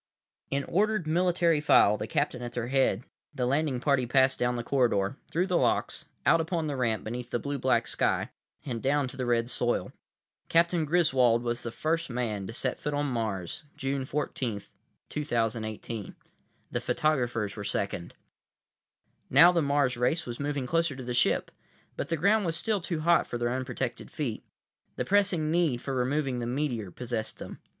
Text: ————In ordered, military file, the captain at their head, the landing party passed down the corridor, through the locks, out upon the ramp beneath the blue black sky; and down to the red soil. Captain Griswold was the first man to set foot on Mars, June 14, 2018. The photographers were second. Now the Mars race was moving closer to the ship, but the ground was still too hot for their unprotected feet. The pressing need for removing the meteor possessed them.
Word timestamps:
————In 0.49 0.63
ordered, 0.63 1.05
military 1.05 1.61
file, 1.61 1.95
the 1.95 2.07
captain 2.07 2.41
at 2.41 2.53
their 2.53 2.69
head, 2.69 3.03
the 3.35 3.45
landing 3.45 3.79
party 3.79 4.07
passed 4.07 4.39
down 4.39 4.55
the 4.55 4.63
corridor, 4.63 5.15
through 5.29 5.45
the 5.45 5.57
locks, 5.59 6.05
out 6.25 6.41
upon 6.41 6.65
the 6.65 6.75
ramp 6.75 7.03
beneath 7.03 7.29
the 7.29 7.37
blue 7.37 7.59
black 7.59 7.85
sky; 7.85 8.31
and 8.65 8.81
down 8.81 9.07
to 9.09 9.15
the 9.15 9.27
red 9.27 9.47
soil. 9.47 9.93
Captain 10.49 10.85
Griswold 10.85 11.43
was 11.43 11.61
the 11.61 11.69
first 11.69 12.09
man 12.09 12.47
to 12.47 12.51
set 12.53 12.79
foot 12.79 12.95
on 12.95 13.05
Mars, 13.11 13.63
June 13.77 14.03
14, 14.03 14.61
2018. 15.09 16.15
The 16.71 16.81
photographers 16.81 17.55
were 17.55 17.63
second. 17.63 18.15
Now 19.29 19.51
the 19.51 19.61
Mars 19.61 19.97
race 19.97 20.25
was 20.25 20.39
moving 20.39 20.65
closer 20.65 20.95
to 20.95 21.03
the 21.03 21.13
ship, 21.13 21.51
but 21.95 22.09
the 22.09 22.17
ground 22.17 22.43
was 22.47 22.57
still 22.57 22.81
too 22.81 23.01
hot 23.01 23.27
for 23.27 23.37
their 23.37 23.53
unprotected 23.53 24.09
feet. 24.09 24.43
The 24.95 25.05
pressing 25.05 25.51
need 25.51 25.79
for 25.79 25.93
removing 25.93 26.39
the 26.39 26.47
meteor 26.47 26.89
possessed 26.89 27.37
them. 27.37 27.59